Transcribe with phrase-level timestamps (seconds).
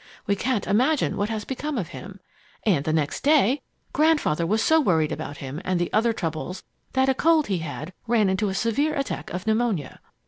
[0.25, 2.21] We can't imagine what has become of him.
[2.63, 3.61] And the next day
[3.93, 7.93] Grandfather was so worried about him and the other troubles that a cold he had
[8.07, 9.99] ran into a severe attack of pneumonia.